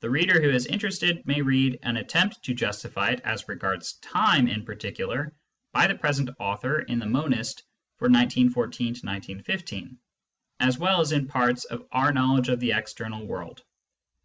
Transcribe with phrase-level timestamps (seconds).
[0.00, 4.48] The reader who is interested may read an attempt to justify it as regards time
[4.48, 5.36] in particular
[5.72, 7.62] by the present author in the Monist
[7.98, 8.96] for 1914
[9.44, 9.88] 5,
[10.58, 13.62] as well as in parts of Our Knowledge of the External World.